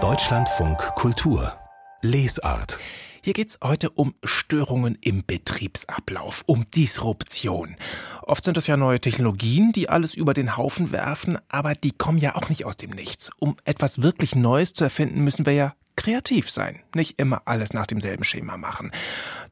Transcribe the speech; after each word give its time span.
Deutschlandfunk 0.00 0.78
Kultur 0.94 1.52
Lesart 2.00 2.78
hier 3.24 3.32
geht 3.32 3.48
es 3.48 3.58
heute 3.60 3.90
um 3.90 4.14
Störungen 4.22 4.96
im 5.00 5.24
Betriebsablauf, 5.26 6.44
um 6.46 6.70
Disruption. 6.70 7.76
Oft 8.22 8.44
sind 8.44 8.56
es 8.56 8.68
ja 8.68 8.76
neue 8.76 9.00
Technologien, 9.00 9.72
die 9.72 9.88
alles 9.88 10.14
über 10.14 10.32
den 10.32 10.56
Haufen 10.56 10.92
werfen, 10.92 11.38
aber 11.48 11.74
die 11.74 11.90
kommen 11.90 12.18
ja 12.18 12.36
auch 12.36 12.48
nicht 12.48 12.64
aus 12.64 12.76
dem 12.76 12.90
Nichts. 12.90 13.32
Um 13.40 13.56
etwas 13.64 14.00
wirklich 14.00 14.36
Neues 14.36 14.74
zu 14.74 14.84
erfinden, 14.84 15.24
müssen 15.24 15.44
wir 15.44 15.54
ja 15.54 15.74
kreativ 15.96 16.48
sein, 16.48 16.80
nicht 16.94 17.18
immer 17.18 17.42
alles 17.46 17.72
nach 17.72 17.88
demselben 17.88 18.22
Schema 18.22 18.56
machen, 18.56 18.92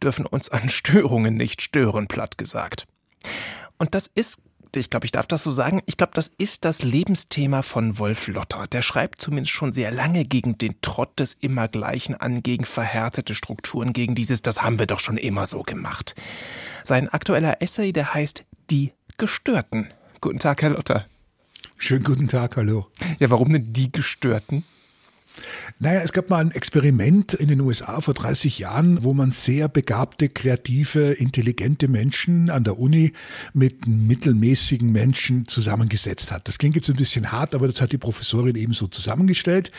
dürfen 0.00 0.24
uns 0.24 0.50
an 0.50 0.68
Störungen 0.68 1.36
nicht 1.36 1.62
stören, 1.62 2.06
platt 2.06 2.38
gesagt. 2.38 2.86
Und 3.78 3.96
das 3.96 4.06
ist 4.06 4.42
ich 4.80 4.90
glaube, 4.90 5.06
ich 5.06 5.12
darf 5.12 5.26
das 5.26 5.42
so 5.42 5.50
sagen, 5.50 5.82
ich 5.86 5.96
glaube, 5.96 6.12
das 6.14 6.28
ist 6.38 6.64
das 6.64 6.82
Lebensthema 6.82 7.62
von 7.62 7.98
Wolf 7.98 8.26
Lotter. 8.28 8.66
Der 8.66 8.82
schreibt 8.82 9.20
zumindest 9.20 9.52
schon 9.52 9.72
sehr 9.72 9.90
lange 9.90 10.24
gegen 10.24 10.58
den 10.58 10.80
Trott 10.82 11.18
des 11.18 11.34
Immergleichen 11.34 12.14
an, 12.14 12.42
gegen 12.42 12.64
verhärtete 12.64 13.34
Strukturen, 13.34 13.92
gegen 13.92 14.14
dieses, 14.14 14.42
das 14.42 14.62
haben 14.62 14.78
wir 14.78 14.86
doch 14.86 15.00
schon 15.00 15.16
immer 15.16 15.46
so 15.46 15.62
gemacht. 15.62 16.14
Sein 16.84 17.08
aktueller 17.08 17.62
Essay, 17.62 17.92
der 17.92 18.14
heißt 18.14 18.44
Die 18.70 18.92
Gestörten. 19.18 19.92
Guten 20.20 20.38
Tag, 20.38 20.62
Herr 20.62 20.70
Lotter. 20.70 21.06
Schönen 21.78 22.04
guten 22.04 22.28
Tag, 22.28 22.56
hallo. 22.56 22.86
Ja, 23.18 23.30
warum 23.30 23.52
denn 23.52 23.72
die 23.72 23.92
Gestörten? 23.92 24.64
Naja, 25.78 26.00
es 26.00 26.12
gab 26.12 26.30
mal 26.30 26.38
ein 26.38 26.50
Experiment 26.50 27.34
in 27.34 27.48
den 27.48 27.60
USA 27.60 28.00
vor 28.00 28.14
30 28.14 28.58
Jahren, 28.58 29.04
wo 29.04 29.12
man 29.12 29.30
sehr 29.30 29.68
begabte, 29.68 30.28
kreative, 30.28 31.12
intelligente 31.12 31.88
Menschen 31.88 32.48
an 32.50 32.64
der 32.64 32.78
Uni 32.78 33.12
mit 33.52 33.86
mittelmäßigen 33.86 34.90
Menschen 34.90 35.46
zusammengesetzt 35.46 36.32
hat. 36.32 36.48
Das 36.48 36.58
klingt 36.58 36.76
jetzt 36.76 36.88
ein 36.88 36.96
bisschen 36.96 37.30
hart, 37.30 37.54
aber 37.54 37.68
das 37.68 37.80
hat 37.80 37.92
die 37.92 37.98
Professorin 37.98 38.56
eben 38.56 38.72
so 38.72 38.86
zusammengestellt. 38.86 39.70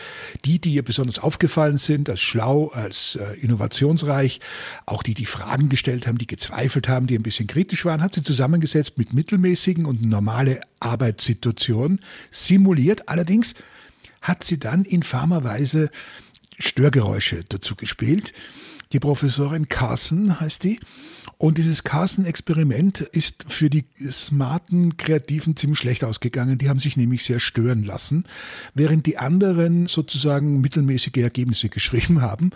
Die, 0.44 0.60
die 0.60 0.74
ihr 0.74 0.84
besonders 0.84 1.18
aufgefallen 1.18 1.78
sind, 1.78 2.08
als 2.08 2.20
schlau, 2.20 2.68
als 2.68 3.16
äh, 3.16 3.38
innovationsreich, 3.40 4.40
auch 4.86 5.02
die, 5.02 5.14
die 5.14 5.26
Fragen 5.26 5.68
gestellt 5.68 6.06
haben, 6.06 6.18
die 6.18 6.26
gezweifelt 6.26 6.88
haben, 6.88 7.06
die 7.06 7.16
ein 7.16 7.22
bisschen 7.22 7.46
kritisch 7.46 7.84
waren, 7.84 8.02
hat 8.02 8.14
sie 8.14 8.22
zusammengesetzt 8.22 8.98
mit 8.98 9.12
mittelmäßigen 9.12 9.84
und 9.84 10.04
normale 10.04 10.60
Arbeitssituationen, 10.80 12.00
simuliert 12.30 13.08
allerdings 13.08 13.54
hat 14.20 14.44
sie 14.44 14.58
dann 14.58 14.84
infamer 14.84 15.44
Weise 15.44 15.90
Störgeräusche 16.58 17.44
dazu 17.48 17.76
gespielt. 17.76 18.32
Die 18.92 19.00
Professorin 19.00 19.68
Carson 19.68 20.40
heißt 20.40 20.64
die. 20.64 20.80
Und 21.36 21.58
dieses 21.58 21.84
Carson-Experiment 21.84 23.00
ist 23.00 23.44
für 23.46 23.70
die 23.70 23.84
smarten 24.10 24.96
Kreativen 24.96 25.56
ziemlich 25.56 25.78
schlecht 25.78 26.02
ausgegangen. 26.02 26.58
Die 26.58 26.68
haben 26.68 26.80
sich 26.80 26.96
nämlich 26.96 27.22
sehr 27.22 27.38
stören 27.38 27.84
lassen, 27.84 28.24
während 28.74 29.06
die 29.06 29.18
anderen 29.18 29.86
sozusagen 29.86 30.60
mittelmäßige 30.60 31.18
Ergebnisse 31.18 31.68
geschrieben 31.68 32.22
haben, 32.22 32.50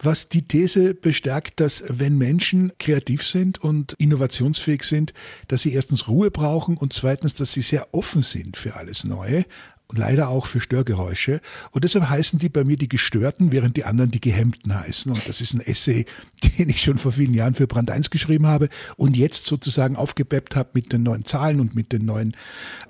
was 0.00 0.28
die 0.28 0.42
These 0.42 0.94
bestärkt, 0.94 1.60
dass 1.60 1.84
wenn 1.88 2.16
Menschen 2.16 2.72
kreativ 2.78 3.26
sind 3.26 3.58
und 3.58 3.92
innovationsfähig 3.94 4.84
sind, 4.84 5.12
dass 5.48 5.62
sie 5.62 5.74
erstens 5.74 6.08
Ruhe 6.08 6.30
brauchen 6.30 6.76
und 6.78 6.94
zweitens, 6.94 7.34
dass 7.34 7.52
sie 7.52 7.60
sehr 7.62 7.92
offen 7.92 8.22
sind 8.22 8.56
für 8.56 8.76
alles 8.76 9.04
Neue 9.04 9.44
leider 9.96 10.28
auch 10.28 10.46
für 10.46 10.60
Störgeräusche. 10.60 11.40
Und 11.70 11.84
deshalb 11.84 12.08
heißen 12.08 12.38
die 12.38 12.48
bei 12.48 12.64
mir 12.64 12.76
die 12.76 12.88
Gestörten, 12.88 13.52
während 13.52 13.76
die 13.76 13.84
anderen 13.84 14.10
die 14.10 14.20
Gehemmten 14.20 14.74
heißen. 14.74 15.12
Und 15.12 15.28
das 15.28 15.40
ist 15.40 15.54
ein 15.54 15.60
Essay, 15.60 16.06
den 16.58 16.68
ich 16.68 16.82
schon 16.82 16.98
vor 16.98 17.12
vielen 17.12 17.34
Jahren 17.34 17.54
für 17.54 17.66
Brand 17.66 17.90
1 17.90 18.10
geschrieben 18.10 18.46
habe 18.46 18.68
und 18.96 19.16
jetzt 19.16 19.46
sozusagen 19.46 19.96
aufgepeppt 19.96 20.56
habe 20.56 20.70
mit 20.74 20.92
den 20.92 21.02
neuen 21.02 21.24
Zahlen 21.24 21.60
und 21.60 21.74
mit 21.74 21.92
den 21.92 22.04
neuen 22.04 22.36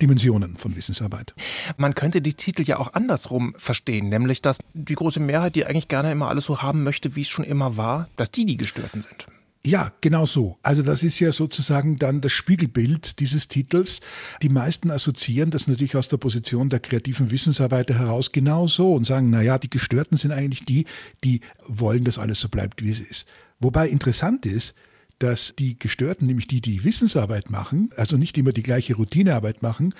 Dimensionen 0.01 0.57
von 0.57 0.75
Wissensarbeit. 0.75 1.33
Man 1.77 1.95
könnte 1.95 2.21
die 2.21 2.33
Titel 2.33 2.63
ja 2.63 2.79
auch 2.79 2.93
andersrum 2.93 3.53
verstehen, 3.57 4.09
nämlich 4.09 4.41
dass 4.41 4.59
die 4.73 4.95
große 4.95 5.19
Mehrheit, 5.19 5.55
die 5.55 5.65
eigentlich 5.65 5.87
gerne 5.87 6.11
immer 6.11 6.29
alles 6.29 6.45
so 6.45 6.61
haben 6.61 6.83
möchte, 6.83 7.15
wie 7.15 7.21
es 7.21 7.29
schon 7.29 7.45
immer 7.45 7.77
war, 7.77 8.09
dass 8.15 8.31
die 8.31 8.45
die 8.45 8.57
Gestörten 8.57 9.01
sind. 9.01 9.27
Ja, 9.65 9.93
genau 10.01 10.25
so. 10.25 10.57
Also 10.61 10.81
das 10.81 11.03
ist 11.03 11.21
ja 11.21 11.31
sozusagen 11.31 11.97
dann 11.97 12.19
das 12.19 12.33
Spiegelbild 12.33 13.19
dieses 13.21 13.47
Titels. 13.47 14.01
Die 14.41 14.49
meisten 14.49 14.91
assoziieren 14.91 15.51
das 15.51 15.67
natürlich 15.67 15.95
aus 15.95 16.09
der 16.09 16.17
Position 16.17 16.69
der 16.69 16.81
kreativen 16.81 17.31
Wissensarbeiter 17.31 17.97
heraus 17.97 18.33
genau 18.33 18.67
so 18.67 18.93
und 18.93 19.05
sagen, 19.05 19.29
na 19.29 19.41
ja, 19.41 19.57
die 19.57 19.69
Gestörten 19.69 20.17
sind 20.17 20.33
eigentlich 20.33 20.65
die, 20.65 20.85
die 21.23 21.39
wollen, 21.65 22.03
dass 22.03 22.17
alles 22.17 22.41
so 22.41 22.49
bleibt, 22.49 22.83
wie 22.83 22.91
es 22.91 22.99
ist. 22.99 23.25
Wobei 23.61 23.87
interessant 23.87 24.45
ist, 24.45 24.75
dass 25.19 25.53
die 25.57 25.77
Gestörten, 25.79 26.27
nämlich 26.27 26.47
die, 26.47 26.61
die 26.61 26.83
Wissensarbeit 26.83 27.49
machen, 27.49 27.89
also 27.95 28.17
nicht 28.17 28.37
immer 28.37 28.51
die 28.51 28.63
gleiche 28.63 28.95
Routinearbeit 28.95 29.61
machen, 29.61 29.93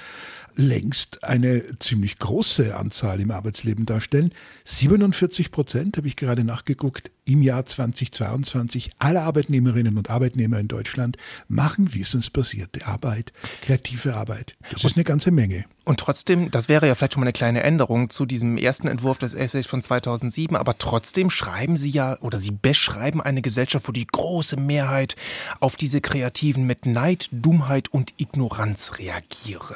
längst 0.55 1.23
eine 1.23 1.79
ziemlich 1.79 2.19
große 2.19 2.75
Anzahl 2.75 3.19
im 3.21 3.31
Arbeitsleben 3.31 3.85
darstellen. 3.85 4.33
47 4.65 5.51
Prozent, 5.51 5.97
habe 5.97 6.07
ich 6.07 6.15
gerade 6.15 6.43
nachgeguckt, 6.43 7.11
im 7.25 7.41
Jahr 7.41 7.65
2022 7.65 8.91
aller 8.99 9.23
Arbeitnehmerinnen 9.23 9.97
und 9.97 10.09
Arbeitnehmer 10.09 10.59
in 10.59 10.67
Deutschland 10.67 11.17
machen 11.47 11.93
wissensbasierte 11.93 12.85
Arbeit, 12.85 13.31
kreative 13.61 14.15
Arbeit. 14.15 14.55
Das 14.71 14.83
ist 14.83 14.97
eine 14.97 15.05
ganze 15.05 15.31
Menge. 15.31 15.65
Und 15.85 15.99
trotzdem, 15.99 16.49
das 16.49 16.69
wäre 16.69 16.87
ja 16.87 16.95
vielleicht 16.95 17.13
schon 17.13 17.21
mal 17.21 17.25
eine 17.25 17.33
kleine 17.33 17.61
Änderung 17.61 18.09
zu 18.09 18.25
diesem 18.25 18.57
ersten 18.57 18.87
Entwurf 18.87 19.17
des 19.17 19.33
Essays 19.33 19.67
von 19.67 19.81
2007, 19.81 20.55
aber 20.55 20.77
trotzdem 20.77 21.29
schreiben 21.29 21.75
Sie 21.75 21.89
ja 21.89 22.17
oder 22.21 22.39
Sie 22.39 22.51
beschreiben 22.51 23.21
eine 23.21 23.41
Gesellschaft, 23.41 23.87
wo 23.87 23.91
die 23.91 24.07
große 24.07 24.57
Mehrheit 24.57 25.17
auf 25.59 25.75
diese 25.75 25.99
Kreativen 25.99 26.65
mit 26.65 26.85
Neid, 26.85 27.27
Dummheit 27.31 27.89
und 27.89 28.13
Ignoranz 28.17 28.97
reagiere. 28.97 29.75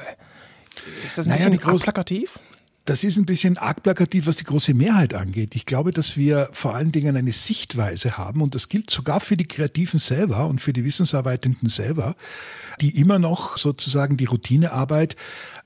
Ist 1.06 1.18
das 1.18 1.28
ein 1.28 1.32
naja, 1.32 1.50
bisschen 1.50 1.80
plakativ? 1.80 2.40
Das 2.88 3.04
ist 3.04 3.18
ein 3.18 3.26
bisschen 3.26 3.58
arg 3.58 3.84
plakativ, 3.84 4.28
was 4.28 4.38
die 4.38 4.46
große 4.46 4.74
Mehrheit 4.74 5.14
angeht. 5.14 5.58
Ich 5.58 5.66
glaube, 5.66 5.92
dass 5.92 6.16
wir 6.16 6.48
vor 6.54 6.74
allen 6.74 6.94
Dingen 6.94 7.18
eine 7.18 7.34
Sichtweise 7.34 8.18
haben, 8.18 8.42
und 8.42 8.56
das 8.56 8.70
gilt 8.70 8.90
sogar 8.90 9.20
für 9.20 9.36
die 9.36 9.46
Kreativen 9.46 10.00
selber 10.00 10.48
und 10.48 10.62
für 10.62 10.72
die 10.72 10.86
Wissensarbeitenden 10.86 11.68
selber, 11.68 12.16
die 12.80 12.98
immer 12.98 13.20
noch 13.20 13.58
sozusagen 13.58 14.16
die 14.16 14.24
Routinearbeit 14.24 15.18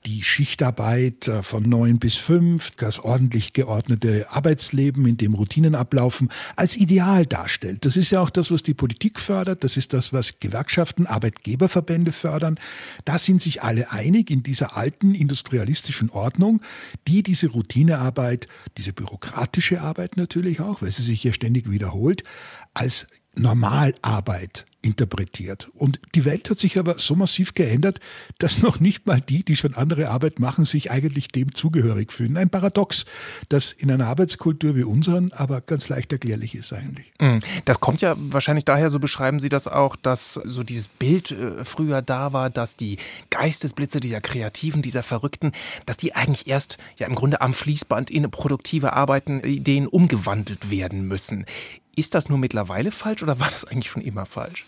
die 0.06 0.22
Schichtarbeit 0.22 1.28
äh, 1.28 1.42
von 1.42 1.62
neun 1.68 1.98
bis 1.98 2.16
fünf, 2.16 2.72
das 2.72 2.98
ordentlich 2.98 3.52
geordnete 3.52 4.30
Arbeitsleben, 4.30 5.06
in 5.06 5.16
dem 5.16 5.34
Routinen 5.34 5.74
ablaufen, 5.74 6.28
als 6.56 6.76
Ideal 6.76 7.26
darstellt. 7.26 7.84
Das 7.84 7.96
ist 7.96 8.10
ja 8.10 8.20
auch 8.20 8.30
das, 8.30 8.50
was 8.50 8.62
die 8.62 8.74
Politik 8.74 9.20
fördert, 9.20 9.64
das 9.64 9.76
ist 9.76 9.92
das, 9.92 10.12
was 10.12 10.40
Gewerkschaften, 10.40 11.06
Arbeitgeberverbände 11.06 12.12
fördern. 12.12 12.58
Da 13.04 13.18
sind 13.18 13.42
sich 13.42 13.62
alle 13.62 13.92
einig 13.92 14.30
in 14.30 14.42
dieser 14.42 14.76
alten 14.76 15.14
industrialistischen 15.14 16.10
Ordnung, 16.10 16.60
die 17.06 17.11
diese 17.20 17.48
Routinearbeit, 17.48 18.48
diese 18.78 18.94
bürokratische 18.94 19.82
Arbeit 19.82 20.16
natürlich 20.16 20.60
auch, 20.60 20.80
weil 20.80 20.90
sie 20.90 21.02
sich 21.02 21.22
ja 21.22 21.34
ständig 21.34 21.70
wiederholt, 21.70 22.24
als 22.72 23.08
Normalarbeit 23.34 24.66
interpretiert. 24.82 25.70
Und 25.74 26.00
die 26.14 26.24
Welt 26.24 26.50
hat 26.50 26.58
sich 26.58 26.78
aber 26.78 26.98
so 26.98 27.14
massiv 27.14 27.54
geändert, 27.54 28.00
dass 28.38 28.60
noch 28.62 28.80
nicht 28.80 29.06
mal 29.06 29.20
die, 29.20 29.44
die 29.44 29.56
schon 29.56 29.74
andere 29.74 30.08
Arbeit 30.08 30.40
machen, 30.40 30.64
sich 30.64 30.90
eigentlich 30.90 31.28
dem 31.28 31.54
zugehörig 31.54 32.12
fühlen. 32.12 32.36
Ein 32.36 32.50
Paradox, 32.50 33.06
das 33.48 33.72
in 33.72 33.90
einer 33.90 34.08
Arbeitskultur 34.08 34.74
wie 34.74 34.82
unseren 34.82 35.32
aber 35.32 35.60
ganz 35.60 35.88
leicht 35.88 36.12
erklärlich 36.12 36.54
ist 36.56 36.72
eigentlich. 36.72 37.12
Mm, 37.20 37.38
das 37.64 37.80
kommt 37.80 38.02
ja 38.02 38.16
wahrscheinlich 38.18 38.64
daher, 38.64 38.90
so 38.90 38.98
beschreiben 38.98 39.38
Sie 39.38 39.48
das 39.48 39.68
auch, 39.68 39.94
dass 39.94 40.34
so 40.34 40.64
dieses 40.64 40.88
Bild 40.88 41.30
äh, 41.30 41.64
früher 41.64 42.02
da 42.02 42.32
war, 42.32 42.50
dass 42.50 42.76
die 42.76 42.98
Geistesblitze 43.30 44.00
dieser 44.00 44.20
Kreativen, 44.20 44.82
dieser 44.82 45.04
Verrückten, 45.04 45.52
dass 45.86 45.96
die 45.96 46.14
eigentlich 46.14 46.48
erst 46.48 46.78
ja 46.98 47.06
im 47.06 47.14
Grunde 47.14 47.40
am 47.40 47.54
Fließband 47.54 48.10
in 48.10 48.28
produktive 48.30 48.92
Arbeiten, 48.94 49.40
Ideen 49.40 49.86
umgewandelt 49.86 50.70
werden 50.70 51.06
müssen. 51.06 51.46
Ist 51.94 52.14
das 52.14 52.28
nur 52.28 52.38
mittlerweile 52.38 52.90
falsch 52.90 53.22
oder 53.22 53.38
war 53.38 53.50
das 53.50 53.64
eigentlich 53.64 53.90
schon 53.90 54.02
immer 54.02 54.24
falsch? 54.24 54.64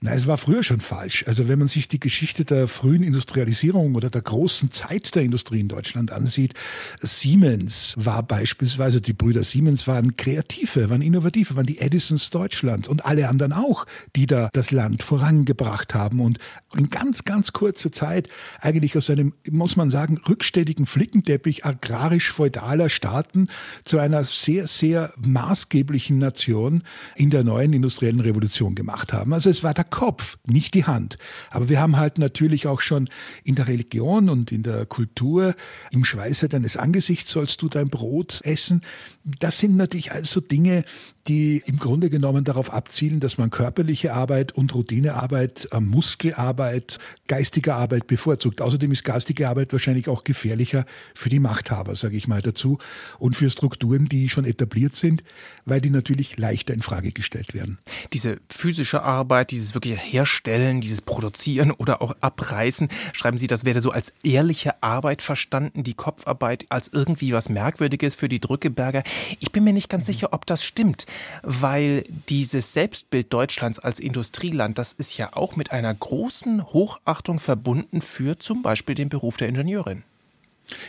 Na, 0.00 0.12
es 0.12 0.26
war 0.26 0.36
früher 0.36 0.62
schon 0.62 0.80
falsch. 0.80 1.24
Also 1.26 1.48
wenn 1.48 1.58
man 1.58 1.68
sich 1.68 1.88
die 1.88 1.98
Geschichte 1.98 2.44
der 2.44 2.68
frühen 2.68 3.02
Industrialisierung 3.02 3.94
oder 3.94 4.10
der 4.10 4.20
großen 4.20 4.70
Zeit 4.70 5.14
der 5.14 5.22
Industrie 5.22 5.60
in 5.60 5.68
Deutschland 5.68 6.12
ansieht, 6.12 6.52
Siemens 7.00 7.94
war 7.96 8.22
beispielsweise, 8.22 9.00
die 9.00 9.14
Brüder 9.14 9.42
Siemens 9.42 9.86
waren 9.86 10.14
Kreative, 10.14 10.90
waren 10.90 11.00
Innovative, 11.00 11.56
waren 11.56 11.64
die 11.64 11.78
Edisons 11.78 12.28
Deutschlands 12.28 12.88
und 12.88 13.06
alle 13.06 13.30
anderen 13.30 13.54
auch, 13.54 13.86
die 14.14 14.26
da 14.26 14.50
das 14.52 14.70
Land 14.70 15.02
vorangebracht 15.02 15.94
haben 15.94 16.20
und 16.20 16.40
in 16.76 16.90
ganz, 16.90 17.24
ganz 17.24 17.52
kurzer 17.52 17.90
Zeit 17.90 18.28
eigentlich 18.60 18.98
aus 18.98 19.08
einem, 19.08 19.32
muss 19.50 19.76
man 19.76 19.88
sagen, 19.88 20.20
rückständigen 20.28 20.84
Flickenteppich 20.84 21.64
agrarisch-feudaler 21.64 22.90
Staaten 22.90 23.48
zu 23.86 23.98
einer 23.98 24.24
sehr, 24.24 24.66
sehr 24.66 25.14
maßgeblichen 25.16 26.18
Nation 26.18 26.82
in 27.14 27.30
der 27.30 27.44
neuen 27.44 27.72
industriellen 27.72 28.20
Revolution 28.20 28.74
gemacht 28.74 29.14
haben. 29.14 29.32
Also 29.32 29.48
es 29.48 29.64
war 29.64 29.72
da 29.72 29.85
Kopf, 29.90 30.38
nicht 30.44 30.74
die 30.74 30.84
Hand. 30.84 31.18
Aber 31.50 31.68
wir 31.68 31.80
haben 31.80 31.96
halt 31.96 32.18
natürlich 32.18 32.66
auch 32.66 32.80
schon 32.80 33.08
in 33.44 33.54
der 33.54 33.68
Religion 33.68 34.28
und 34.28 34.52
in 34.52 34.62
der 34.62 34.86
Kultur, 34.86 35.54
im 35.90 36.04
Schweiße 36.04 36.48
deines 36.48 36.76
Angesichts 36.76 37.30
sollst 37.30 37.62
du 37.62 37.68
dein 37.68 37.88
Brot 37.88 38.40
essen. 38.44 38.82
Das 39.24 39.58
sind 39.58 39.76
natürlich 39.76 40.12
also 40.12 40.40
Dinge, 40.40 40.84
die 41.28 41.62
im 41.66 41.78
Grunde 41.78 42.10
genommen 42.10 42.44
darauf 42.44 42.72
abzielen, 42.72 43.20
dass 43.20 43.38
man 43.38 43.50
körperliche 43.50 44.12
Arbeit 44.12 44.52
und 44.52 44.74
Routinearbeit, 44.74 45.68
äh, 45.72 45.80
Muskelarbeit, 45.80 46.98
geistige 47.26 47.74
Arbeit 47.74 48.06
bevorzugt. 48.06 48.60
Außerdem 48.60 48.92
ist 48.92 49.04
geistige 49.04 49.48
Arbeit 49.48 49.72
wahrscheinlich 49.72 50.08
auch 50.08 50.24
gefährlicher 50.24 50.86
für 51.14 51.28
die 51.28 51.40
Machthaber, 51.40 51.96
sage 51.96 52.16
ich 52.16 52.28
mal 52.28 52.42
dazu, 52.42 52.78
und 53.18 53.34
für 53.34 53.50
Strukturen, 53.50 54.06
die 54.06 54.28
schon 54.28 54.44
etabliert 54.44 54.94
sind, 54.94 55.24
weil 55.64 55.80
die 55.80 55.90
natürlich 55.90 56.38
leichter 56.38 56.74
in 56.74 56.82
Frage 56.82 57.12
gestellt 57.12 57.54
werden. 57.54 57.78
Diese 58.12 58.38
physische 58.48 59.02
Arbeit, 59.02 59.50
dieses 59.50 59.72
wirkliche 59.76 59.96
Herstellen, 59.96 60.80
dieses 60.80 61.00
Produzieren 61.00 61.70
oder 61.70 62.02
auch 62.02 62.16
Abreißen, 62.20 62.88
schreiben 63.12 63.38
Sie, 63.38 63.46
das 63.46 63.64
wäre 63.64 63.80
so 63.80 63.92
als 63.92 64.12
ehrliche 64.24 64.82
Arbeit 64.82 65.22
verstanden, 65.22 65.84
die 65.84 65.94
Kopfarbeit 65.94 66.66
als 66.70 66.88
irgendwie 66.88 67.32
was 67.32 67.48
Merkwürdiges 67.48 68.16
für 68.16 68.28
die 68.28 68.40
Drückeberger. 68.40 69.04
Ich 69.38 69.52
bin 69.52 69.62
mir 69.62 69.72
nicht 69.72 69.88
ganz 69.88 70.06
sicher, 70.06 70.32
ob 70.32 70.46
das 70.46 70.64
stimmt, 70.64 71.06
weil 71.42 72.02
dieses 72.28 72.72
Selbstbild 72.72 73.32
Deutschlands 73.32 73.78
als 73.78 74.00
Industrieland, 74.00 74.78
das 74.78 74.92
ist 74.92 75.16
ja 75.16 75.36
auch 75.36 75.54
mit 75.54 75.70
einer 75.70 75.94
großen 75.94 76.64
Hochachtung 76.72 77.38
verbunden 77.38 78.00
für 78.00 78.38
zum 78.38 78.62
Beispiel 78.62 78.96
den 78.96 79.08
Beruf 79.08 79.36
der 79.36 79.48
Ingenieurin. 79.48 80.02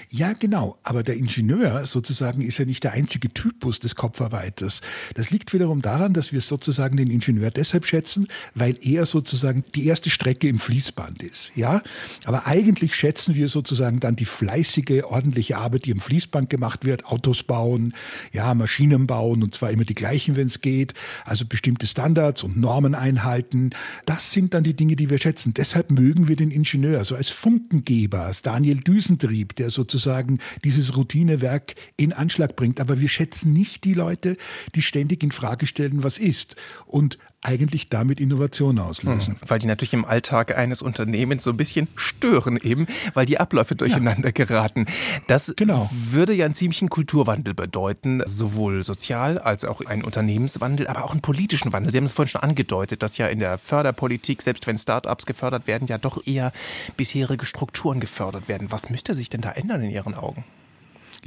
Ja, 0.09 0.33
genau. 0.33 0.77
Aber 0.83 1.03
der 1.03 1.15
Ingenieur 1.15 1.85
sozusagen 1.85 2.41
ist 2.41 2.57
ja 2.57 2.65
nicht 2.65 2.83
der 2.83 2.93
einzige 2.93 3.33
Typus 3.33 3.79
des 3.79 3.95
Kopfarbeiters. 3.95 4.81
Das 5.15 5.29
liegt 5.29 5.53
wiederum 5.53 5.81
daran, 5.81 6.13
dass 6.13 6.31
wir 6.31 6.41
sozusagen 6.41 6.97
den 6.97 7.09
Ingenieur 7.09 7.51
deshalb 7.51 7.85
schätzen, 7.85 8.27
weil 8.55 8.77
er 8.81 9.05
sozusagen 9.05 9.63
die 9.75 9.85
erste 9.85 10.09
Strecke 10.09 10.47
im 10.47 10.59
Fließband 10.59 11.21
ist. 11.23 11.51
Ja, 11.55 11.81
aber 12.25 12.47
eigentlich 12.47 12.95
schätzen 12.95 13.35
wir 13.35 13.47
sozusagen 13.47 13.99
dann 13.99 14.15
die 14.15 14.25
fleißige, 14.25 15.03
ordentliche 15.03 15.57
Arbeit, 15.57 15.85
die 15.85 15.91
im 15.91 15.99
Fließband 15.99 16.49
gemacht 16.49 16.85
wird. 16.85 17.05
Autos 17.05 17.43
bauen, 17.43 17.93
ja, 18.31 18.53
Maschinen 18.53 19.07
bauen 19.07 19.43
und 19.43 19.53
zwar 19.53 19.71
immer 19.71 19.85
die 19.85 19.95
gleichen, 19.95 20.35
wenn 20.35 20.47
es 20.47 20.61
geht. 20.61 20.93
Also 21.25 21.45
bestimmte 21.45 21.87
Standards 21.87 22.43
und 22.43 22.57
Normen 22.57 22.95
einhalten. 22.95 23.71
Das 24.05 24.31
sind 24.31 24.53
dann 24.53 24.63
die 24.63 24.75
Dinge, 24.75 24.95
die 24.95 25.09
wir 25.09 25.19
schätzen. 25.19 25.53
Deshalb 25.53 25.91
mögen 25.91 26.27
wir 26.27 26.35
den 26.35 26.51
Ingenieur 26.51 27.03
so 27.03 27.15
als 27.15 27.29
Funkengeber, 27.29 28.21
als 28.21 28.41
Daniel 28.41 28.77
Düsentrieb, 28.77 29.55
der 29.55 29.66
der 29.67 29.71
sozusagen 29.71 30.39
dieses 30.63 30.95
Routinewerk 30.95 31.75
in 31.97 32.13
Anschlag 32.13 32.55
bringt. 32.55 32.79
Aber 32.79 33.01
wir 33.01 33.09
schätzen 33.09 33.51
nicht 33.51 33.83
die 33.83 33.93
Leute, 33.93 34.37
die 34.75 34.81
ständig 34.81 35.23
in 35.23 35.31
Frage 35.31 35.67
stellen, 35.67 36.03
was 36.03 36.17
ist. 36.17 36.55
Und 36.85 37.17
eigentlich 37.47 37.87
damit 37.87 38.19
Innovation 38.19 38.77
auslösen. 38.77 39.35
Hm, 39.35 39.47
weil 39.47 39.59
die 39.59 39.67
natürlich 39.67 39.93
im 39.93 40.03
Alltag 40.03 40.57
eines 40.57 40.81
Unternehmens 40.81 41.43
so 41.43 41.51
ein 41.51 41.57
bisschen 41.57 41.87
stören 41.95 42.57
eben, 42.57 42.87
weil 43.13 43.25
die 43.25 43.39
Abläufe 43.39 43.75
durcheinander 43.75 44.29
ja. 44.29 44.31
geraten. 44.31 44.85
Das 45.27 45.53
genau. 45.55 45.89
würde 45.93 46.33
ja 46.33 46.45
einen 46.45 46.53
ziemlichen 46.53 46.89
Kulturwandel 46.89 47.53
bedeuten, 47.53 48.21
sowohl 48.25 48.83
sozial 48.83 49.39
als 49.39 49.63
auch 49.63 49.81
einen 49.81 50.03
Unternehmenswandel, 50.03 50.87
aber 50.87 51.05
auch 51.05 51.11
einen 51.11 51.21
politischen 51.21 51.71
Wandel. 51.71 51.91
Sie 51.91 51.97
haben 51.97 52.05
es 52.05 52.13
vorhin 52.13 52.29
schon 52.29 52.41
angedeutet, 52.41 53.01
dass 53.01 53.17
ja 53.17 53.27
in 53.27 53.39
der 53.39 53.57
Förderpolitik, 53.57 54.41
selbst 54.41 54.67
wenn 54.67 54.77
Start-ups 54.77 55.25
gefördert 55.25 55.67
werden, 55.67 55.87
ja 55.87 55.97
doch 55.97 56.25
eher 56.27 56.51
bisherige 56.97 57.45
Strukturen 57.45 57.99
gefördert 57.99 58.49
werden. 58.49 58.71
Was 58.71 58.89
müsste 58.89 59.13
sich 59.13 59.29
denn 59.29 59.41
da 59.41 59.51
ändern 59.51 59.81
in 59.81 59.91
Ihren 59.91 60.15
Augen? 60.15 60.43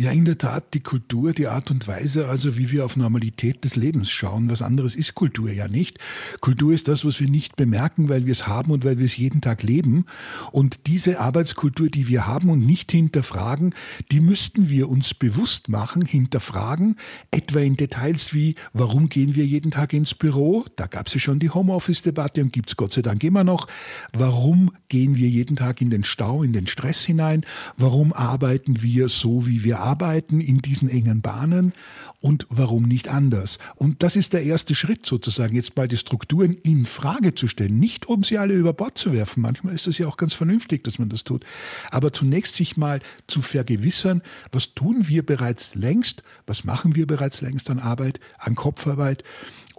Ja, 0.00 0.12
in 0.12 0.25
der 0.25 0.38
Tat, 0.38 0.73
die 0.73 0.81
Kultur, 0.81 1.35
die 1.35 1.47
Art 1.47 1.70
und 1.70 1.87
Weise, 1.87 2.26
also 2.26 2.56
wie 2.56 2.70
wir 2.70 2.87
auf 2.87 2.97
Normalität 2.97 3.64
des 3.64 3.76
Lebens 3.76 4.11
schauen. 4.11 4.49
Was 4.49 4.62
anderes 4.62 4.97
ist 4.97 5.14
Kultur 5.14 5.52
ja 5.52 5.69
nicht. 5.69 5.99
Kultur 6.41 6.73
ist 6.73 6.88
das, 6.88 7.05
was 7.05 7.20
wir 7.20 7.29
nicht 7.29 7.56
bemerken, 7.56 8.08
weil 8.08 8.25
wir 8.25 8.32
es 8.32 8.47
haben 8.47 8.73
und 8.73 8.82
weil 8.82 8.97
wir 8.97 9.05
es 9.05 9.19
jeden 9.19 9.43
Tag 9.43 9.62
leben. 9.62 10.06
Und 10.52 10.87
diese 10.87 11.20
Arbeitskultur, 11.20 11.91
die 11.91 12.08
wir 12.08 12.26
haben 12.26 12.49
und 12.49 12.64
nicht 12.64 12.93
hinterfragen, 12.93 13.75
die 14.11 14.20
müssten 14.23 14.70
wir 14.70 14.88
uns 14.88 15.12
bewusst 15.12 15.69
machen, 15.69 16.06
hinterfragen, 16.06 16.97
etwa 17.31 17.58
in 17.58 17.76
Details 17.76 18.32
wie, 18.32 18.55
warum 18.73 19.11
gehen 19.11 19.35
wir 19.35 19.44
jeden 19.44 19.70
Tag 19.70 19.93
ins 19.93 20.14
Büro? 20.14 20.64
Da 20.76 20.87
gab 20.87 21.08
es 21.08 21.12
ja 21.12 21.20
schon 21.20 21.41
die 21.41 21.50
Homeoffice-Debatte 21.50 22.41
und 22.41 22.55
gibt 22.55 22.70
es 22.70 22.76
Gott 22.76 22.93
sei 22.93 23.02
Dank 23.02 23.23
immer 23.23 23.44
noch. 23.44 23.69
Warum 24.14 24.73
gehen 24.88 25.17
wir 25.17 25.29
jeden 25.29 25.56
Tag 25.56 25.82
in 25.82 25.91
den 25.91 26.05
Stau, 26.05 26.43
in 26.43 26.55
den 26.55 26.67
Stress 26.67 27.05
hinein? 27.05 27.44
Warum 27.76 28.14
arbeiten 28.14 28.81
wir 28.81 29.11
so, 29.11 29.47
wie 29.47 29.62
wir 29.62 29.81
arbeiten? 29.81 29.89
Arbeiten 29.90 30.40
in 30.40 30.58
diesen 30.58 30.88
engen 30.88 31.20
Bahnen 31.20 31.72
und 32.20 32.46
warum 32.48 32.84
nicht 32.84 33.08
anders? 33.08 33.58
Und 33.75 34.02
das 34.02 34.14
ist 34.14 34.32
der 34.32 34.44
erste 34.44 34.75
Schritt 34.75 35.04
sozusagen, 35.04 35.56
jetzt 35.56 35.76
mal 35.76 35.88
die 35.88 35.96
Strukturen 35.96 36.52
in 36.62 36.87
Frage 36.87 37.34
zu 37.34 37.48
stellen, 37.48 37.81
nicht 37.81 38.06
um 38.06 38.22
sie 38.22 38.38
alle 38.38 38.54
über 38.54 38.72
Bord 38.72 38.96
zu 38.96 39.12
werfen. 39.12 39.40
Manchmal 39.40 39.75
ist 39.75 39.87
das 39.87 39.98
ja 39.98 40.06
auch 40.06 40.16
ganz 40.16 40.34
vernünftig, 40.34 40.84
dass 40.84 40.98
man 40.98 41.08
das 41.08 41.25
tut, 41.25 41.44
aber 41.90 42.12
zunächst 42.12 42.54
sich 42.54 42.76
mal 42.76 43.00
zu 43.26 43.42
vergewissern, 43.42 44.22
was 44.52 44.75
tun 44.75 45.08
wir 45.08 45.26
bereits 45.26 45.75
längst, 45.75 46.22
was 46.46 46.64
machen 46.64 46.94
wir 46.94 47.06
bereits 47.06 47.40
längst 47.40 47.69
an 47.70 47.81
Arbeit, 47.81 48.20
an 48.38 48.54
Kopfarbeit 48.54 49.25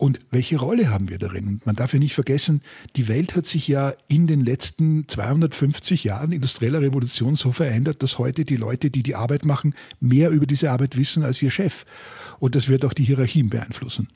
und 0.01 0.19
welche 0.31 0.57
Rolle 0.57 0.89
haben 0.89 1.11
wir 1.11 1.19
darin? 1.19 1.61
Man 1.63 1.75
darf 1.75 1.93
ja 1.93 1.99
nicht 1.99 2.15
vergessen, 2.15 2.63
die 2.95 3.07
Welt 3.07 3.35
hat 3.35 3.45
sich 3.45 3.67
ja 3.67 3.93
in 4.07 4.25
den 4.25 4.43
letzten 4.43 5.07
250 5.07 6.03
Jahren 6.03 6.31
industrieller 6.31 6.81
Revolution 6.81 7.35
so 7.35 7.51
verändert, 7.51 8.01
dass 8.01 8.17
heute 8.17 8.43
die 8.43 8.55
Leute, 8.55 8.89
die 8.89 9.03
die 9.03 9.13
Arbeit 9.13 9.45
machen, 9.45 9.75
mehr 9.99 10.31
über 10.31 10.47
diese 10.47 10.71
Arbeit 10.71 10.97
wissen 10.97 11.23
als 11.23 11.39
ihr 11.43 11.51
Chef. 11.51 11.85
Und 12.39 12.55
das 12.55 12.67
wird 12.67 12.83
auch 12.83 12.93
die 12.93 13.03
Hierarchien 13.03 13.51
beeinflussen. 13.51 14.07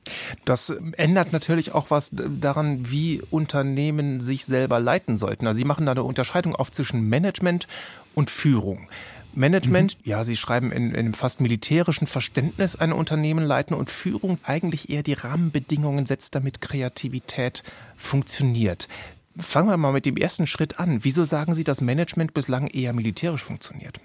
Das 0.43 0.71
ändert 0.71 1.31
natürlich 1.31 1.73
auch 1.75 1.91
was 1.91 2.09
daran, 2.15 2.89
wie 2.89 3.21
Unternehmen 3.29 4.21
sich 4.21 4.45
selber 4.45 4.79
leiten 4.79 5.17
sollten. 5.17 5.45
Also 5.45 5.59
Sie 5.59 5.65
machen 5.65 5.85
da 5.85 5.91
eine 5.91 6.01
Unterscheidung 6.01 6.55
auf 6.55 6.71
zwischen 6.71 7.07
Management 7.09 7.67
und 8.15 8.31
Führung. 8.31 8.87
Management, 9.35 9.97
mhm. 9.97 10.09
ja, 10.09 10.23
Sie 10.23 10.35
schreiben 10.35 10.71
in, 10.71 10.91
in 10.91 10.95
einem 10.95 11.13
fast 11.13 11.41
militärischen 11.41 12.07
Verständnis 12.07 12.75
ein 12.75 12.93
Unternehmen 12.93 13.45
leiten 13.45 13.75
und 13.75 13.89
Führung 13.89 14.39
eigentlich 14.43 14.89
eher 14.89 15.03
die 15.03 15.13
Rahmenbedingungen 15.13 16.05
setzt, 16.05 16.35
damit 16.35 16.61
Kreativität 16.61 17.63
funktioniert. 17.97 18.87
Fangen 19.37 19.69
wir 19.69 19.77
mal 19.77 19.91
mit 19.91 20.05
dem 20.05 20.17
ersten 20.17 20.47
Schritt 20.47 20.79
an. 20.79 21.03
Wieso 21.03 21.25
sagen 21.25 21.53
Sie, 21.53 21.63
dass 21.63 21.81
Management 21.81 22.33
bislang 22.33 22.67
eher 22.67 22.93
militärisch 22.93 23.43
funktioniert? 23.43 23.99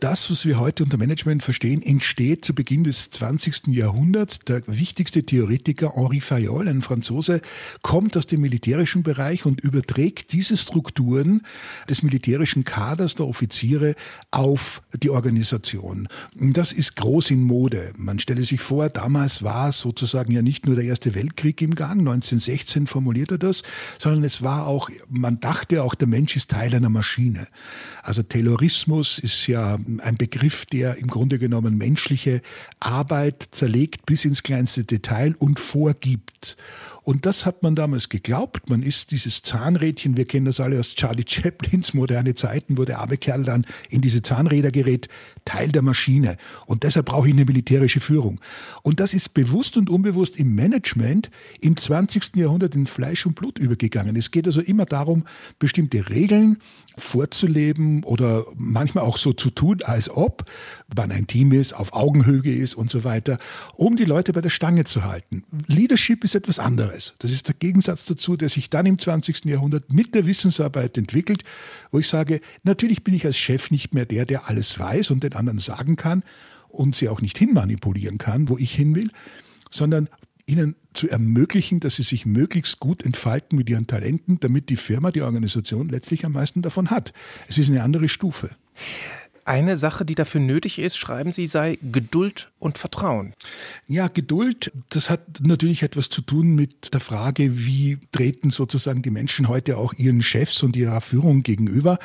Das, 0.00 0.30
was 0.30 0.46
wir 0.46 0.58
heute 0.58 0.84
unter 0.84 0.96
Management 0.96 1.42
verstehen, 1.42 1.82
entsteht 1.82 2.44
zu 2.44 2.54
Beginn 2.54 2.84
des 2.84 3.10
20. 3.10 3.68
Jahrhunderts. 3.68 4.38
Der 4.40 4.62
wichtigste 4.66 5.24
Theoretiker 5.24 5.94
Henri 5.96 6.20
Fayol, 6.20 6.68
ein 6.68 6.82
Franzose, 6.82 7.40
kommt 7.82 8.16
aus 8.16 8.26
dem 8.26 8.40
militärischen 8.40 9.02
Bereich 9.02 9.44
und 9.44 9.60
überträgt 9.60 10.32
diese 10.32 10.56
Strukturen 10.56 11.42
des 11.88 12.02
militärischen 12.02 12.62
Kaders 12.64 13.16
der 13.16 13.26
Offiziere 13.26 13.96
auf 14.30 14.82
die 14.94 15.10
Organisation. 15.10 16.08
Und 16.38 16.56
das 16.56 16.72
ist 16.72 16.94
groß 16.96 17.30
in 17.30 17.42
Mode. 17.42 17.92
Man 17.96 18.18
stelle 18.20 18.44
sich 18.44 18.60
vor, 18.60 18.88
damals 18.88 19.42
war 19.42 19.72
sozusagen 19.72 20.32
ja 20.32 20.42
nicht 20.42 20.66
nur 20.66 20.76
der 20.76 20.84
Erste 20.84 21.14
Weltkrieg 21.14 21.60
im 21.60 21.74
Gang, 21.74 21.98
1916 22.00 22.86
formuliert 22.86 23.32
er 23.32 23.38
das, 23.38 23.62
sondern 23.98 24.24
es 24.24 24.42
war 24.42 24.66
auch, 24.66 24.90
man 25.08 25.40
dachte 25.40 25.82
auch, 25.82 25.94
der 25.94 26.08
Mensch 26.08 26.36
ist 26.36 26.50
Teil 26.50 26.74
einer 26.74 26.88
Maschine. 26.88 27.48
Also 28.02 28.22
Taylorismus 28.22 29.18
ist 29.18 29.37
ja 29.46 29.78
ein 29.98 30.16
Begriff, 30.16 30.66
der 30.66 30.96
im 30.96 31.06
Grunde 31.06 31.38
genommen 31.38 31.78
menschliche 31.78 32.42
Arbeit 32.80 33.48
zerlegt 33.52 34.06
bis 34.06 34.24
ins 34.24 34.42
kleinste 34.42 34.84
Detail 34.84 35.34
und 35.38 35.60
vorgibt. 35.60 36.56
Und 37.08 37.24
das 37.24 37.46
hat 37.46 37.62
man 37.62 37.74
damals 37.74 38.10
geglaubt. 38.10 38.68
Man 38.68 38.82
ist 38.82 39.12
dieses 39.12 39.40
Zahnrädchen, 39.40 40.18
wir 40.18 40.26
kennen 40.26 40.44
das 40.44 40.60
alle 40.60 40.78
aus 40.78 40.94
Charlie 40.94 41.24
Chaplins 41.26 41.94
moderne 41.94 42.34
Zeiten, 42.34 42.76
wo 42.76 42.84
der 42.84 42.98
arme 42.98 43.16
Kerl 43.16 43.44
dann 43.44 43.64
in 43.88 44.02
diese 44.02 44.20
Zahnräder 44.20 44.70
gerät, 44.70 45.08
Teil 45.46 45.72
der 45.72 45.80
Maschine. 45.80 46.36
Und 46.66 46.82
deshalb 46.82 47.06
brauche 47.06 47.26
ich 47.26 47.32
eine 47.32 47.46
militärische 47.46 48.00
Führung. 48.00 48.42
Und 48.82 49.00
das 49.00 49.14
ist 49.14 49.32
bewusst 49.32 49.78
und 49.78 49.88
unbewusst 49.88 50.38
im 50.38 50.54
Management 50.54 51.30
im 51.62 51.78
20. 51.78 52.36
Jahrhundert 52.36 52.74
in 52.74 52.86
Fleisch 52.86 53.24
und 53.24 53.36
Blut 53.36 53.58
übergegangen. 53.58 54.14
Es 54.14 54.30
geht 54.30 54.44
also 54.44 54.60
immer 54.60 54.84
darum, 54.84 55.24
bestimmte 55.58 56.10
Regeln 56.10 56.58
vorzuleben 56.98 58.04
oder 58.04 58.44
manchmal 58.54 59.04
auch 59.04 59.16
so 59.16 59.32
zu 59.32 59.48
tun, 59.48 59.80
als 59.82 60.10
ob 60.10 60.44
man 60.94 61.10
ein 61.10 61.26
Team 61.26 61.52
ist, 61.52 61.72
auf 61.72 61.94
Augenhöhe 61.94 62.54
ist 62.54 62.74
und 62.74 62.90
so 62.90 63.04
weiter, 63.04 63.38
um 63.76 63.96
die 63.96 64.04
Leute 64.04 64.34
bei 64.34 64.42
der 64.42 64.50
Stange 64.50 64.84
zu 64.84 65.04
halten. 65.04 65.44
Leadership 65.66 66.22
ist 66.24 66.34
etwas 66.34 66.58
anderes. 66.58 66.97
Anderes. 66.98 67.14
Das 67.18 67.30
ist 67.30 67.48
der 67.48 67.54
Gegensatz 67.54 68.04
dazu, 68.04 68.36
der 68.36 68.48
sich 68.48 68.70
dann 68.70 68.86
im 68.86 68.98
20. 68.98 69.44
Jahrhundert 69.44 69.92
mit 69.92 70.14
der 70.14 70.26
Wissensarbeit 70.26 70.98
entwickelt, 70.98 71.42
wo 71.90 71.98
ich 71.98 72.08
sage, 72.08 72.40
natürlich 72.64 73.04
bin 73.04 73.14
ich 73.14 73.24
als 73.24 73.36
Chef 73.36 73.70
nicht 73.70 73.94
mehr 73.94 74.06
der, 74.06 74.26
der 74.26 74.48
alles 74.48 74.78
weiß 74.78 75.10
und 75.10 75.22
den 75.22 75.34
anderen 75.34 75.58
sagen 75.58 75.96
kann 75.96 76.22
und 76.68 76.96
sie 76.96 77.08
auch 77.08 77.20
nicht 77.20 77.38
hinmanipulieren 77.38 78.18
kann, 78.18 78.48
wo 78.48 78.58
ich 78.58 78.74
hin 78.74 78.94
will, 78.94 79.10
sondern 79.70 80.08
ihnen 80.46 80.76
zu 80.94 81.08
ermöglichen, 81.08 81.78
dass 81.80 81.96
sie 81.96 82.02
sich 82.02 82.26
möglichst 82.26 82.80
gut 82.80 83.04
entfalten 83.04 83.56
mit 83.56 83.68
ihren 83.68 83.86
Talenten, 83.86 84.40
damit 84.40 84.70
die 84.70 84.76
Firma, 84.76 85.10
die 85.10 85.22
Organisation 85.22 85.88
letztlich 85.88 86.24
am 86.24 86.32
meisten 86.32 86.62
davon 86.62 86.90
hat. 86.90 87.12
Es 87.48 87.58
ist 87.58 87.70
eine 87.70 87.82
andere 87.82 88.08
Stufe. 88.08 88.50
Eine 89.48 89.78
Sache, 89.78 90.04
die 90.04 90.14
dafür 90.14 90.42
nötig 90.42 90.78
ist, 90.78 90.98
schreiben 90.98 91.32
Sie, 91.32 91.46
sei 91.46 91.78
Geduld 91.80 92.50
und 92.58 92.76
Vertrauen. 92.76 93.32
Ja, 93.86 94.08
Geduld, 94.08 94.70
das 94.90 95.08
hat 95.08 95.22
natürlich 95.40 95.82
etwas 95.82 96.10
zu 96.10 96.20
tun 96.20 96.54
mit 96.54 96.92
der 96.92 97.00
Frage, 97.00 97.64
wie 97.64 97.96
treten 98.12 98.50
sozusagen 98.50 99.00
die 99.00 99.10
Menschen 99.10 99.48
heute 99.48 99.78
auch 99.78 99.94
ihren 99.94 100.20
Chefs 100.20 100.62
und 100.62 100.76
ihrer 100.76 101.00
Führung 101.00 101.44
gegenüber. 101.44 101.98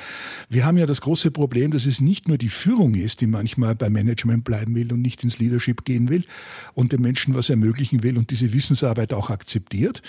Wir 0.47 0.63
haben 0.63 0.77
ja 0.77 0.85
das 0.85 1.01
große 1.01 1.31
Problem, 1.31 1.71
dass 1.71 1.85
es 1.85 1.99
nicht 1.99 2.29
nur 2.29 2.37
die 2.37 2.47
Führung 2.47 2.95
ist, 2.95 3.19
die 3.19 3.27
manchmal 3.27 3.75
beim 3.75 3.91
Management 3.91 4.45
bleiben 4.45 4.73
will 4.73 4.93
und 4.93 5.01
nicht 5.01 5.21
ins 5.25 5.37
Leadership 5.37 5.83
gehen 5.83 6.07
will 6.07 6.23
und 6.75 6.93
den 6.93 7.01
Menschen 7.01 7.35
was 7.35 7.49
ermöglichen 7.49 8.03
will 8.03 8.17
und 8.17 8.31
diese 8.31 8.53
Wissensarbeit 8.53 9.11
auch 9.11 9.29
akzeptiert, 9.29 10.01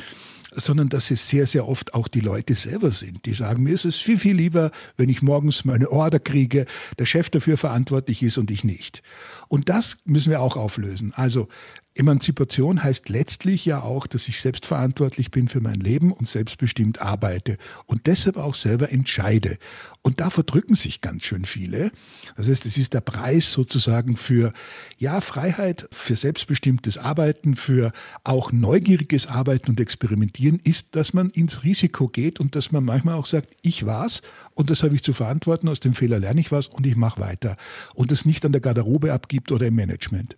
sondern 0.54 0.88
dass 0.88 1.10
es 1.10 1.28
sehr, 1.28 1.46
sehr 1.46 1.68
oft 1.68 1.94
auch 1.94 2.08
die 2.08 2.20
Leute 2.20 2.54
selber 2.54 2.90
sind, 2.90 3.26
die 3.26 3.34
sagen, 3.34 3.62
mir 3.62 3.74
ist 3.74 3.84
es 3.84 3.96
viel, 3.96 4.18
viel 4.18 4.36
lieber, 4.36 4.70
wenn 4.96 5.08
ich 5.08 5.22
morgens 5.22 5.64
meine 5.64 5.90
Order 5.90 6.18
kriege, 6.18 6.66
der 6.98 7.06
Chef 7.06 7.30
dafür 7.30 7.56
verantwortlich 7.56 8.22
ist 8.22 8.38
und 8.38 8.50
ich 8.50 8.64
nicht. 8.64 9.02
Und 9.48 9.68
das 9.68 9.98
müssen 10.04 10.30
wir 10.30 10.40
auch 10.40 10.56
auflösen. 10.56 11.12
Also 11.14 11.48
Emanzipation 11.96 12.82
heißt 12.82 13.08
letztlich 13.08 13.64
ja 13.64 13.80
auch, 13.80 14.08
dass 14.08 14.26
ich 14.26 14.40
selbstverantwortlich 14.40 15.30
bin 15.30 15.48
für 15.48 15.60
mein 15.60 15.78
Leben 15.78 16.12
und 16.12 16.26
selbstbestimmt 16.26 17.00
arbeite 17.00 17.56
und 17.86 18.08
deshalb 18.08 18.36
auch 18.36 18.56
selber 18.56 18.90
entscheide. 18.90 19.58
Und 20.02 20.18
da 20.18 20.28
verdrücken 20.28 20.74
sich 20.74 21.00
ganz 21.00 21.22
schön 21.22 21.44
viele. 21.44 21.92
Das 22.36 22.48
heißt, 22.48 22.66
es 22.66 22.78
ist 22.78 22.94
der 22.94 23.00
Preis 23.00 23.52
sozusagen 23.52 24.16
für, 24.16 24.52
ja, 24.98 25.20
Freiheit, 25.20 25.88
für 25.92 26.16
selbstbestimmtes 26.16 26.98
Arbeiten, 26.98 27.54
für 27.54 27.92
auch 28.24 28.50
neugieriges 28.50 29.28
Arbeiten 29.28 29.70
und 29.70 29.78
Experimentieren 29.78 30.60
ist, 30.64 30.96
dass 30.96 31.14
man 31.14 31.30
ins 31.30 31.62
Risiko 31.62 32.08
geht 32.08 32.40
und 32.40 32.56
dass 32.56 32.72
man 32.72 32.84
manchmal 32.84 33.14
auch 33.14 33.26
sagt, 33.26 33.54
ich 33.62 33.86
war's 33.86 34.22
und 34.54 34.70
das 34.70 34.82
habe 34.82 34.96
ich 34.96 35.04
zu 35.04 35.12
verantworten, 35.12 35.68
aus 35.68 35.78
dem 35.78 35.94
Fehler 35.94 36.18
lerne 36.18 36.40
ich 36.40 36.50
was 36.50 36.66
und 36.66 36.86
ich 36.86 36.96
mache 36.96 37.20
weiter. 37.20 37.56
Und 37.94 38.10
das 38.10 38.24
nicht 38.24 38.44
an 38.44 38.50
der 38.50 38.60
Garderobe 38.60 39.12
abgibt 39.12 39.52
oder 39.52 39.68
im 39.68 39.76
Management. 39.76 40.34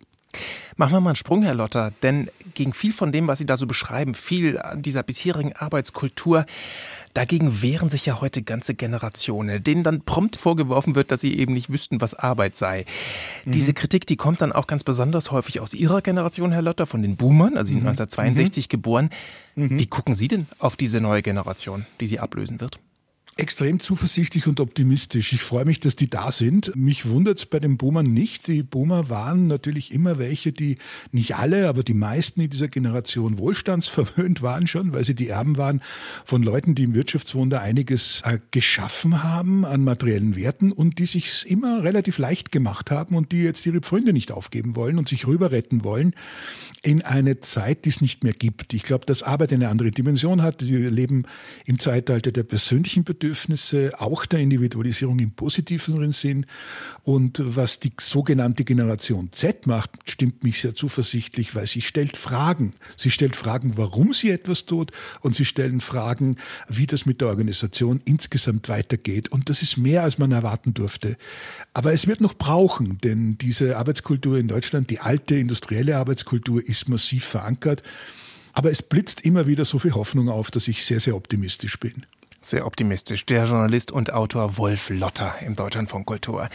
Machen 0.75 0.93
wir 0.93 0.99
mal 0.99 1.11
einen 1.11 1.15
Sprung, 1.15 1.43
Herr 1.43 1.55
Lotter, 1.55 1.91
denn 2.03 2.29
gegen 2.53 2.73
viel 2.73 2.93
von 2.93 3.11
dem, 3.11 3.27
was 3.27 3.39
Sie 3.39 3.45
da 3.45 3.57
so 3.57 3.67
beschreiben, 3.67 4.13
viel 4.13 4.59
dieser 4.75 5.03
bisherigen 5.03 5.53
Arbeitskultur, 5.53 6.45
dagegen 7.17 7.63
wehren 7.63 7.89
sich 7.89 8.05
ja 8.05 8.21
heute 8.21 8.43
ganze 8.43 8.75
Generationen, 8.75 9.63
denen 9.63 9.83
dann 9.83 10.01
prompt 10.01 10.35
vorgeworfen 10.35 10.93
wird, 10.93 11.11
dass 11.11 11.21
sie 11.21 11.37
eben 11.37 11.53
nicht 11.53 11.71
wüssten, 11.71 11.99
was 11.99 12.13
Arbeit 12.13 12.55
sei. 12.55 12.85
Mhm. 13.45 13.51
Diese 13.51 13.73
Kritik, 13.73 14.05
die 14.05 14.17
kommt 14.17 14.41
dann 14.41 14.51
auch 14.51 14.67
ganz 14.67 14.83
besonders 14.83 15.31
häufig 15.31 15.59
aus 15.59 15.73
Ihrer 15.73 16.01
Generation, 16.01 16.51
Herr 16.51 16.61
Lotter, 16.61 16.85
von 16.85 17.01
den 17.01 17.15
Boomern, 17.15 17.57
also 17.57 17.69
Sie 17.69 17.73
sind 17.73 17.83
mhm. 17.83 17.89
1962 17.89 18.65
mhm. 18.65 18.69
geboren. 18.69 19.09
Mhm. 19.55 19.79
Wie 19.79 19.87
gucken 19.87 20.13
Sie 20.13 20.27
denn 20.27 20.47
auf 20.59 20.77
diese 20.77 21.01
neue 21.01 21.23
Generation, 21.23 21.87
die 21.99 22.07
Sie 22.07 22.19
ablösen 22.19 22.61
wird? 22.61 22.79
Extrem 23.37 23.79
zuversichtlich 23.79 24.47
und 24.47 24.59
optimistisch. 24.59 25.31
Ich 25.33 25.41
freue 25.41 25.65
mich, 25.65 25.79
dass 25.79 25.95
die 25.95 26.09
da 26.09 26.31
sind. 26.31 26.75
Mich 26.75 27.07
wundert 27.07 27.37
es 27.37 27.45
bei 27.45 27.59
den 27.59 27.77
Boomern 27.77 28.07
nicht. 28.07 28.47
Die 28.47 28.63
Boomer 28.63 29.09
waren 29.09 29.47
natürlich 29.47 29.93
immer 29.93 30.17
welche, 30.17 30.51
die 30.51 30.77
nicht 31.11 31.35
alle, 31.35 31.67
aber 31.67 31.83
die 31.83 31.93
meisten 31.93 32.41
in 32.41 32.49
dieser 32.49 32.67
Generation 32.67 33.37
wohlstandsverwöhnt 33.37 34.41
waren 34.41 34.67
schon, 34.67 34.91
weil 34.91 35.03
sie 35.03 35.13
die 35.13 35.27
Erben 35.27 35.57
waren 35.57 35.81
von 36.25 36.41
Leuten, 36.41 36.73
die 36.73 36.83
im 36.83 36.95
Wirtschaftswunder 36.95 37.61
einiges 37.61 38.21
äh, 38.25 38.39
geschaffen 38.51 39.23
haben 39.23 39.65
an 39.65 39.83
materiellen 39.83 40.35
Werten 40.35 40.71
und 40.71 40.99
die 40.99 41.05
sich 41.05 41.49
immer 41.49 41.83
relativ 41.83 42.17
leicht 42.17 42.51
gemacht 42.51 42.89
haben 42.89 43.15
und 43.15 43.31
die 43.31 43.43
jetzt 43.43 43.65
ihre 43.65 43.81
Pfründe 43.81 44.13
nicht 44.13 44.31
aufgeben 44.31 44.75
wollen 44.75 44.97
und 44.97 45.09
sich 45.09 45.27
rüber 45.27 45.51
retten 45.51 45.83
wollen 45.83 46.13
in 46.81 47.03
eine 47.03 47.39
Zeit, 47.39 47.85
die 47.85 47.89
es 47.89 48.01
nicht 48.01 48.23
mehr 48.23 48.33
gibt. 48.33 48.73
Ich 48.73 48.83
glaube, 48.83 49.05
dass 49.05 49.23
Arbeit 49.23 49.53
eine 49.53 49.69
andere 49.69 49.91
Dimension 49.91 50.41
hat. 50.41 50.67
Wir 50.67 50.89
leben 50.89 51.23
im 51.65 51.79
Zeitalter 51.79 52.31
der 52.31 52.43
persönlichen 52.43 53.03
Bedürfnisse 53.03 53.26
Bedürfnisse 53.27 53.91
auch 53.99 54.25
der 54.25 54.39
Individualisierung 54.39 55.19
im 55.19 55.31
positiveren 55.31 56.13
Sinn. 56.13 56.45
Und 57.03 57.41
was 57.43 57.81
die 57.81 57.91
sogenannte 57.99 58.63
Generation 58.63 59.33
Z 59.33 59.67
macht, 59.67 59.91
stimmt 60.05 60.45
mich 60.45 60.61
sehr 60.61 60.73
zuversichtlich, 60.73 61.53
weil 61.53 61.67
sie 61.67 61.81
stellt 61.81 62.15
Fragen. 62.15 62.71
Sie 62.95 63.11
stellt 63.11 63.35
Fragen, 63.35 63.73
warum 63.75 64.13
sie 64.13 64.29
etwas 64.29 64.65
tut 64.65 64.91
und 65.19 65.35
sie 65.35 65.43
stellen 65.43 65.81
Fragen, 65.81 66.37
wie 66.69 66.87
das 66.87 67.05
mit 67.05 67.19
der 67.19 67.27
Organisation 67.27 68.01
insgesamt 68.05 68.69
weitergeht. 68.69 69.29
Und 69.29 69.49
das 69.49 69.61
ist 69.61 69.75
mehr, 69.75 70.03
als 70.03 70.17
man 70.17 70.31
erwarten 70.31 70.73
durfte. 70.73 71.17
Aber 71.73 71.91
es 71.91 72.07
wird 72.07 72.21
noch 72.21 72.33
brauchen, 72.33 72.97
denn 72.99 73.37
diese 73.37 73.75
Arbeitskultur 73.75 74.37
in 74.37 74.47
Deutschland, 74.47 74.89
die 74.89 75.01
alte 75.01 75.35
industrielle 75.35 75.97
Arbeitskultur, 75.97 76.65
ist 76.65 76.87
massiv 76.87 77.25
verankert. 77.25 77.83
Aber 78.53 78.71
es 78.71 78.81
blitzt 78.81 79.19
immer 79.21 79.47
wieder 79.47 79.65
so 79.65 79.79
viel 79.79 79.95
Hoffnung 79.95 80.29
auf, 80.29 80.49
dass 80.49 80.69
ich 80.69 80.85
sehr, 80.85 81.01
sehr 81.01 81.17
optimistisch 81.17 81.77
bin. 81.77 82.05
Sehr 82.47 82.65
optimistisch. 82.65 83.25
Der 83.25 83.43
Journalist 83.43 83.91
und 83.91 84.13
Autor 84.13 84.57
Wolf 84.57 84.89
Lotter 84.89 85.35
im 85.45 85.53
Deutschlandfunk 85.57 86.05
Kultur. 86.07 86.47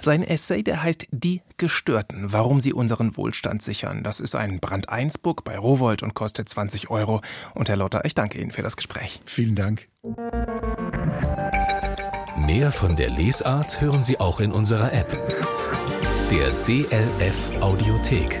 Sein 0.00 0.22
Essay, 0.22 0.62
der 0.62 0.80
heißt 0.80 1.08
Die 1.10 1.42
Gestörten, 1.56 2.32
warum 2.32 2.60
sie 2.60 2.72
unseren 2.72 3.16
Wohlstand 3.16 3.60
sichern. 3.60 4.04
Das 4.04 4.20
ist 4.20 4.36
ein 4.36 4.60
Brand 4.60 4.90
1 4.90 5.18
Book 5.18 5.42
bei 5.42 5.58
Rowold 5.58 6.04
und 6.04 6.14
kostet 6.14 6.48
20 6.48 6.88
Euro. 6.88 7.20
Und 7.52 7.68
Herr 7.68 7.74
Lotter, 7.74 8.04
ich 8.04 8.14
danke 8.14 8.40
Ihnen 8.40 8.52
für 8.52 8.62
das 8.62 8.76
Gespräch. 8.76 9.22
Vielen 9.24 9.56
Dank. 9.56 9.88
Mehr 12.46 12.70
von 12.70 12.94
der 12.94 13.10
Lesart 13.10 13.80
hören 13.80 14.04
Sie 14.04 14.20
auch 14.20 14.38
in 14.38 14.52
unserer 14.52 14.92
App. 14.92 15.10
Der 16.30 16.50
DLF 16.68 17.50
Audiothek. 17.60 18.40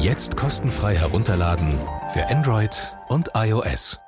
Jetzt 0.00 0.36
kostenfrei 0.36 0.94
herunterladen 0.94 1.76
für 2.12 2.28
Android 2.30 2.96
und 3.08 3.30
iOS. 3.34 4.03